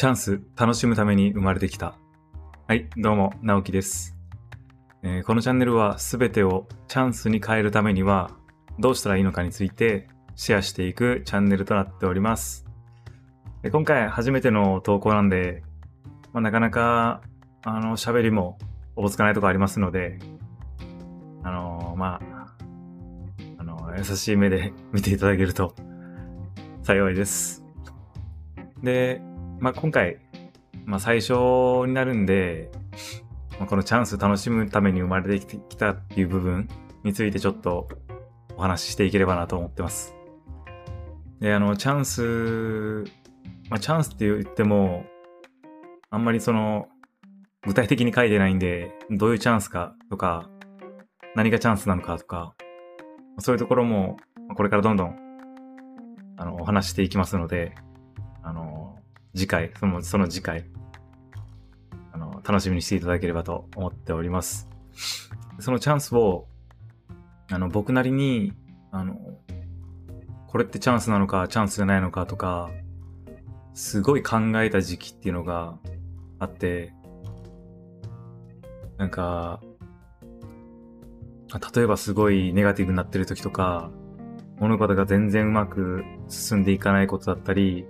[0.00, 1.94] チャンス、楽しむために生まれてきた。
[2.66, 4.16] はい、どうも、直樹です。
[5.02, 8.30] えー、このチャンネルは全てをチャンスに変えるためには
[8.78, 12.64] どうしたらいいのかについてシェアしていくチャンネルとなっております。
[13.60, 15.62] で今回初めての投稿なんで、
[16.32, 17.20] まあ、なかなか、
[17.62, 18.56] あの、喋りも
[18.96, 20.18] おぼつかないとこありますので、
[21.42, 22.46] あのー、まあ、
[23.58, 25.74] あの優しい目で見ていただけると
[26.84, 27.62] 幸いです。
[28.82, 29.20] で、
[29.60, 30.18] まあ、今回、
[30.86, 31.34] まあ、最初
[31.86, 32.70] になるんで、
[33.58, 36.66] まあ、このチャンス楽しむために生まれてきたっていう部分
[37.04, 37.86] についてちょっと
[38.56, 40.14] お話ししていければなと思ってます。
[41.40, 43.04] で、あの、チャンス、
[43.68, 45.04] まあ、チャンスって言っても、
[46.08, 46.88] あんまりその、
[47.66, 50.48] 具体的に書いてないんで、どういうチャンスかとか、
[51.36, 52.54] 何がチャンスなのかとか、
[53.38, 54.16] そういうところも、
[54.56, 55.16] これからどんどん、
[56.38, 57.74] あの、お話していきますので、
[59.34, 60.64] 次回、その、その次回、
[62.12, 64.68] あの、楽しみにしていただければと思っております。
[65.58, 66.46] そのチャンスを、
[67.50, 68.52] あの、僕なりに、
[68.90, 69.16] あの、
[70.48, 72.70] これってチャンスなのか、チャンスじゃないのかとか、
[73.74, 75.78] すごい考えた時期っていうのが
[76.38, 76.92] あって、
[78.98, 79.60] なんか、
[81.74, 83.90] 例えばすごいネガティブになってる時とか、
[84.58, 87.86] 物事が全然うまく進んでいかないことだったり、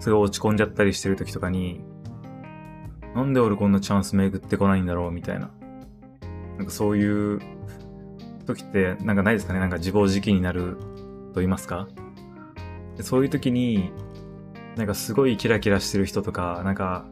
[0.00, 1.80] すごい落ち込んじゃったりしてる時とかに、
[3.14, 5.50] なんで俺こんなチャンス巡ってこないんだろうみたいな。
[6.58, 7.40] なんかそういう
[8.46, 9.60] 時ってなんかないですかね？
[9.60, 10.76] なんか自暴自棄になる
[11.32, 11.88] と言いますか？
[13.02, 13.92] そういう時に、
[14.76, 17.06] なんかすごいキラキラしてる人とか、なんか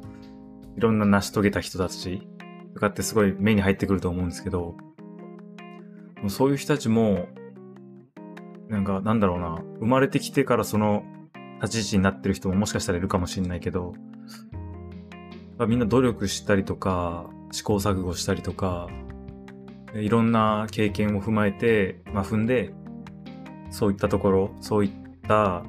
[0.76, 2.28] いろんな成し遂げた人たち
[2.74, 4.76] とかってすごい目に入ってくると思うんですけど、
[6.28, 7.28] そういう人たちも、
[8.68, 11.04] なんかなんだろうな、生まれてきてからその
[11.62, 13.94] 立ち位置になってる人ももしかしたらいるかもしれないけど、
[15.66, 18.88] みんな努力したりとか、試行錯誤したりとか、
[19.94, 22.72] いろんな経験を踏まえて、まあ、踏んで、
[23.70, 24.90] そういったところ、そういっ
[25.26, 25.64] た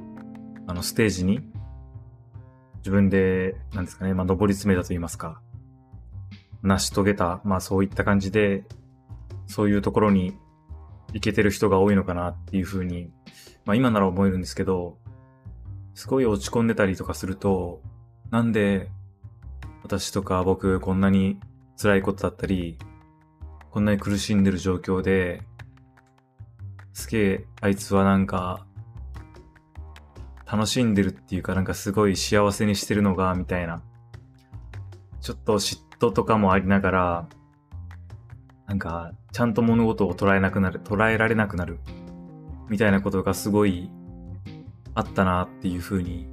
[0.68, 1.42] あのステージに
[2.78, 5.42] 自分で、なんですかね、まあ、上り詰めたと言いますか、
[6.62, 8.66] 成し遂げた、まあそういった感じで、
[9.48, 10.38] そういうところに
[11.14, 13.10] 行けてる人が多いのかなっていうふうに、
[13.66, 14.98] まあ今なら思えるんですけど、
[16.00, 17.82] すごい落ち込んでたりとかすると、
[18.32, 18.90] なんで
[19.84, 21.42] 私とか僕こんなに
[21.76, 22.78] 辛いことだったり、
[23.70, 25.42] こんなに苦しんでる状況で、
[26.94, 28.66] すげえあいつはなんか
[30.50, 33.82] 楽しんでるっていうかなんかすごい幸せにしてるのが、みたいな。
[35.20, 37.30] ちょっと嫉妬とかもありながら、
[38.68, 41.82] なんかちゃんと物事を捉えなくなる、捉えられなくなる、
[42.70, 43.92] みたいなことがすごい
[45.00, 46.28] あったなっていうふうに、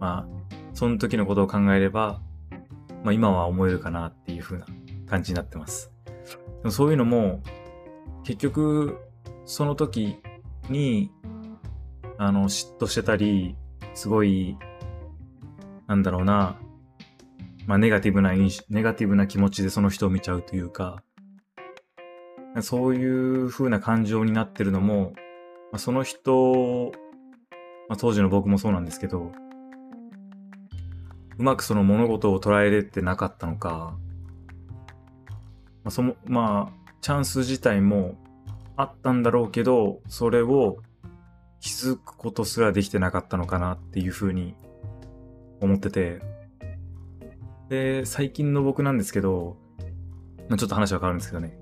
[0.00, 2.20] まあ、その時のことを考えれば、
[3.04, 4.66] まあ今は思えるかなっていうふうな
[5.08, 5.92] 感じになってます。
[6.04, 7.42] でもそういうのも、
[8.24, 8.98] 結局、
[9.44, 10.16] その時
[10.68, 11.12] に、
[12.18, 13.56] あの、嫉妬してたり、
[13.94, 14.58] すごい、
[15.86, 16.58] なんだろうな、
[17.68, 21.04] まあネガティブな印象ネガティブな気持ちでその人を見ちゃうというか、
[22.62, 25.12] そういう風な感情になってるのも、
[25.70, 26.90] まあ、その人
[27.88, 29.32] まあ、当時の僕もそうなんですけど、
[31.38, 33.96] うまくその物事を捉えれてなかったのか、
[35.84, 38.16] まあ、その、まあ、チャンス自体も
[38.76, 40.78] あったんだろうけど、それを
[41.60, 44.54] 気づくことすらできてなかったのかなっていうふうに
[45.60, 46.20] 思ってて、
[47.68, 49.56] で、最近の僕なんですけど、
[50.48, 51.58] まあ、ちょっと話は変わるんですけどね、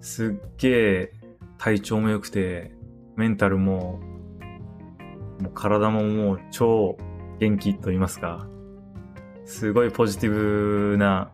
[0.00, 1.12] すっげえ
[1.58, 2.72] 体調も良くて、
[3.16, 4.00] メンタルも
[5.42, 6.96] もう体ももう超
[7.40, 8.46] 元気と言いますか、
[9.44, 11.32] すごいポジティブな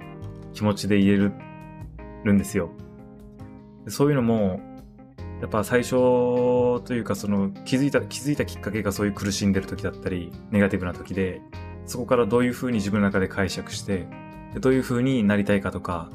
[0.54, 1.30] 気持ちで言え
[2.24, 2.70] るんですよ。
[3.86, 4.60] そういうのも、
[5.40, 11.42] やっぱ最初というかその気づいた、気づいたきっかけがそういう苦しんでる時だったり、ネガティブな時で、
[11.84, 14.08] そこからどういう風に自分の中で解釈して、
[14.54, 16.08] でどういう風になりたいかとか、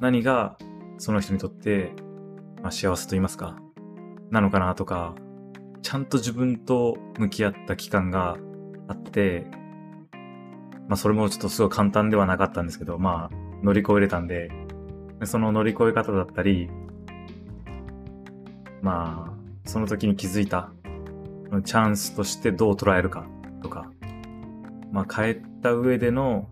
[0.00, 0.56] 何が
[0.98, 1.92] その人にとって、
[2.62, 3.56] まあ、幸せと言いますか、
[4.30, 5.14] なのかなとか、
[5.88, 8.36] ちゃんと自分と向き合った期間が
[8.88, 9.46] あって、
[10.86, 14.50] まあそれもちょっとすごい簡単ではなかったんですけど、まあ乗り越えれたんで、
[15.24, 16.68] その乗り越え方だったり、
[18.82, 20.72] まあその時に気づいた
[21.64, 23.26] チャンスとしてどう捉えるか
[23.62, 23.90] とか、
[24.92, 26.50] まあ変えた上での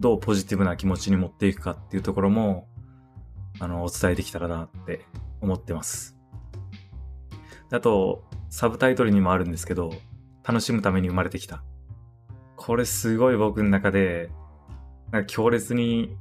[0.00, 2.66] どうポジティブな気持ちに持っていくかっていうところも、
[3.60, 5.04] あの、お伝えできたらなって
[5.42, 6.16] 思ってます。
[7.70, 9.92] あと、サブタイトルにもあるんですけど、
[10.44, 11.64] 楽しむために生まれてきた。
[12.54, 14.30] これすごい僕の中で、
[15.10, 16.16] なんか強烈に、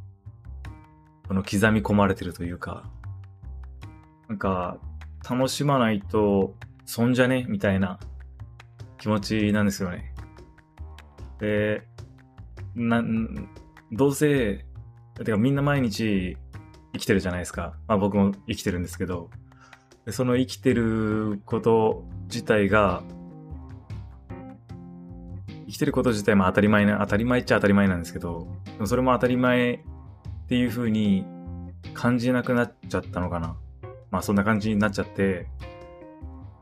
[1.28, 2.90] この刻み込まれてるというか、
[4.28, 4.80] なんか、
[5.30, 7.46] 楽しまないと損じゃね？
[7.48, 8.00] みたいな
[8.98, 10.16] 気持ちなんですよね。
[11.38, 11.88] で、
[12.74, 13.04] な、
[13.92, 14.66] どうせ、
[15.24, 16.36] てかみんな毎日
[16.94, 17.76] 生きてるじゃないですか。
[17.88, 19.30] まあ僕も生きてるんですけど、
[20.10, 23.04] その生きてること自体が、
[25.68, 29.80] 生きてること自体も当たり前な、当たり前っちゃ当たり前なんですけど、でもそれも当たり前っ
[30.48, 31.26] ていう風に
[31.94, 33.56] 感じなくなっちゃったのかな。
[34.10, 35.48] まあそんな感じになっちゃって、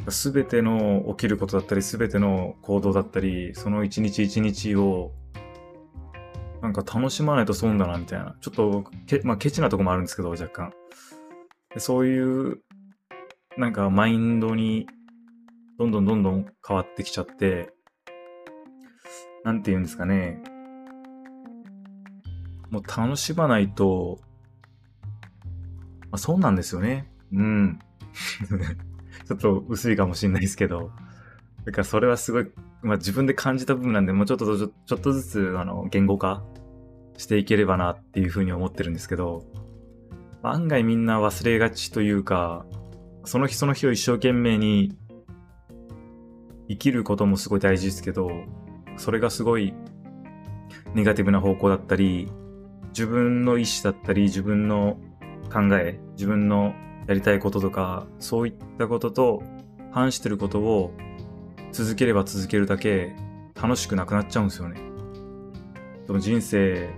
[0.09, 5.11] すべての起きることだったり、すべての行動だったり、その一日一日を、
[6.61, 8.35] なんか楽しまないと損だな、みたいな。
[8.41, 10.73] ちょっとけ、まあ、ケチなとこもあるんですけど、若干。
[11.73, 12.61] でそういう、
[13.57, 14.87] なんかマインドに、
[15.81, 17.73] どんどんどんどん変わってきちゃって、
[19.43, 20.39] なんて言うんですかね。
[22.69, 24.19] もう楽しまないと、
[26.01, 27.11] まあ、そうなんですよね。
[27.33, 27.79] うん。
[29.27, 30.91] ちょっと薄いかもしれないですけど。
[31.65, 32.51] だからそれはすごい、
[32.83, 36.43] まあ自分で感じた部分なんで、もうちょっとちょ、ちょっとずつ、あの、言語化
[37.17, 39.47] していければなっていうふうに思ってるんですけど、
[40.43, 42.67] 案外みんな忘れがちというか、
[43.25, 44.95] その日その日を一生懸命に
[46.71, 48.31] 生きることもすごい大事ですけど、
[48.97, 49.73] それがすごい
[50.93, 52.31] ネガティブな方向だったり、
[52.89, 54.97] 自分の意思だったり、自分の
[55.51, 56.73] 考え、自分の
[57.07, 59.43] やりたいこととか、そういったことと
[59.91, 60.93] 反してることを
[61.73, 63.15] 続ければ続けるだけ
[63.61, 64.79] 楽しくなくなっちゃうんですよね。
[66.07, 66.89] でも人生、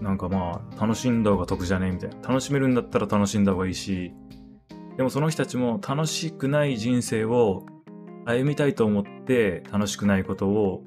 [0.00, 1.90] なんかまあ、楽しんだ方が得じゃね？
[1.90, 2.28] みたいな。
[2.28, 4.12] 楽しめるんだったら楽しんだ方がいいし、
[4.96, 7.64] でもその人たちも楽しくない人生を
[8.26, 10.84] 歩みたいと思って楽しくないことを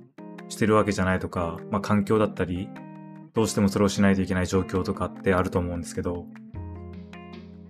[0.50, 2.70] してるわけじゃないとか、まあ環境だったり、
[3.34, 6.26] どうしてもそれをしないといけない状況とかってあると思うんですけど、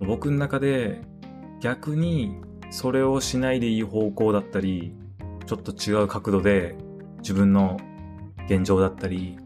[0.00, 1.00] 僕の中で
[1.60, 2.36] 逆に
[2.70, 4.94] それをしないでいい方向だったり、
[5.46, 6.76] ちょっと違う角度で
[7.18, 7.78] 自分の
[8.46, 9.38] 現状だったり、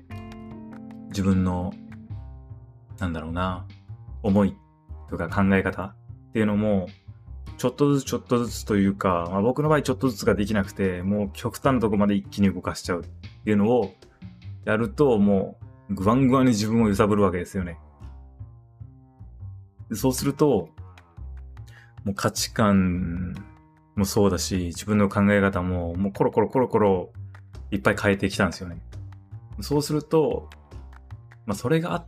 [1.09, 1.73] 自分の、
[2.99, 3.67] なんだろうな、
[4.23, 4.57] 思い
[5.09, 5.97] とか考え方っ
[6.33, 6.89] ていうのも、
[7.59, 13.93] ちょっとずつちょっとずつというか、まあ、僕の場合ちょっとずつができなくて、もう極端なとこまで一気に動かしちゃうっていうのを
[14.65, 15.59] やると、も
[15.91, 17.79] うグワングワンに自分を揺さぶるわけですよね。
[19.93, 20.69] そうすると、
[22.05, 23.35] もう価値観
[23.97, 27.11] もそうだし、自分の考え方も、もうコロコロコロコロ
[27.73, 28.81] いっぱい変えてきたんですよね。
[29.63, 30.49] そうすると、
[31.45, 32.07] まあそれがあっ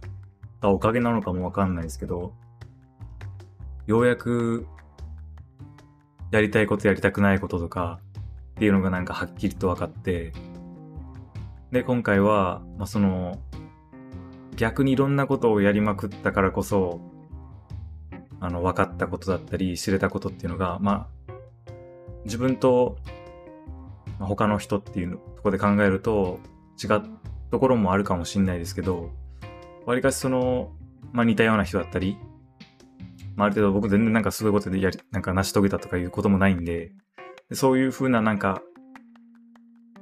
[0.61, 2.35] たおかげなのかもわかんないですけど、
[3.88, 4.69] ようやく
[6.31, 8.00] やりたいことやりたくないこととか
[8.53, 10.32] っていうのがなんかはっきりと分かって、
[11.73, 13.38] で、今回は、まあその、
[14.56, 17.00] 逆にいろんなことをやりまくったからこそ、
[18.41, 21.32] あの、分かったことだったり、知れたことっていうのが、まあ、
[22.25, 22.97] 自分と、
[24.19, 26.41] 他の人っていうとこで考えると、
[26.83, 27.03] 違う
[27.50, 29.11] ところもあるかもしれないですけど、
[29.87, 30.73] わりかしその、
[31.12, 32.19] まあ似たような人だったり、
[33.40, 36.92] まあ、ある程度僕全然なんかすごいことでやり、なんか成し遂げたとかいうこともないんで、
[37.52, 38.62] そういう風ななんか、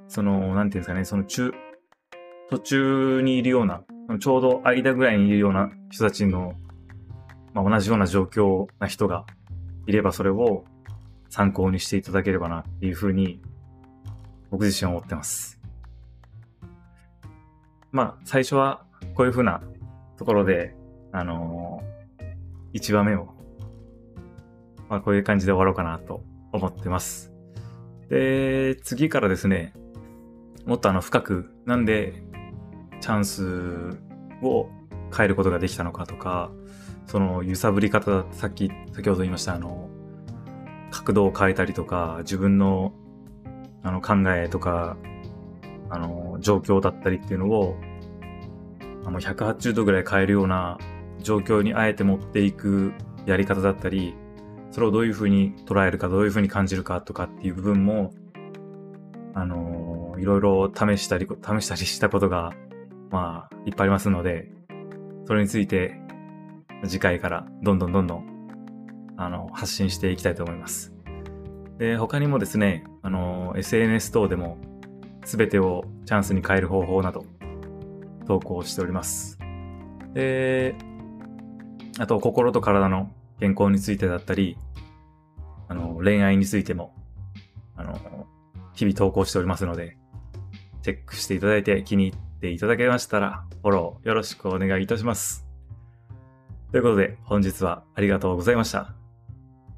[0.09, 1.53] その、なんていうんですかね、その中、
[2.51, 3.83] 途中にいるような、
[4.21, 6.55] ちょうど間ぐらいにいるような人たちの
[7.59, 9.27] まあ、同じような状況な人が
[9.87, 10.65] いればそれを
[11.29, 13.41] 参考にしていただければなっていうふうに
[14.51, 15.59] 僕自身は思ってます。
[17.91, 19.61] まあ、最初はこういうふうな
[20.17, 20.77] ところで、
[21.11, 21.98] あのー、
[22.75, 23.35] 1話目を、
[24.89, 26.23] まあ、こういう感じで終わろうかなと
[26.53, 27.33] 思ってます。
[28.09, 29.75] で、次からですね、
[30.67, 32.23] もっとあの深く、なんで
[33.01, 33.99] チャンス
[34.43, 34.69] を
[35.17, 36.51] 変えることができたのかとか、
[37.07, 39.89] その揺さぶり方、さっき、先ほど言いました、あの、
[40.91, 42.93] 角度を変えたりとか、自分の、
[43.83, 44.97] あの、考えとか、
[45.91, 47.77] あの、状況だったりっていうのを、
[49.07, 50.79] あの、180度ぐらい変えるような
[51.21, 52.93] 状況にあえて持っていく
[53.27, 54.15] やり方だったり、
[54.71, 58.13] それをどういうふうに捉えるか、どういうふうに感じるかとかっていう部分も、
[59.35, 62.53] あの、いろいろ試したり、試したりしたことが、
[63.11, 64.51] まあ、いっぱいありますので、
[65.27, 66.01] それについて
[66.87, 68.27] 次回からどんどんどんどん、
[69.17, 70.95] あの、発信していきたいと思います。
[71.79, 74.59] で、他にもですね、あの、SNS 等でも、
[75.25, 77.25] すべてをチャンスに変える方法など、
[78.27, 79.39] 投稿しております。
[80.15, 80.75] で、
[81.99, 84.57] あと、心と体の健康についてだったり、
[85.69, 86.95] あの、恋愛についても、
[87.77, 88.27] あの、
[88.75, 89.99] 日々投稿しておりますので、
[90.83, 95.47] チェックしていただいて気に入っていただけましたら、フォローよろしくお願いいたします。
[96.71, 98.95] ということで、本日はありがとうございました。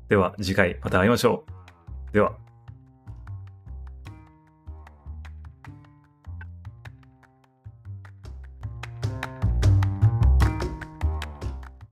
[0.09, 1.45] では次回また会いましょ
[2.11, 2.12] う。
[2.12, 2.50] では。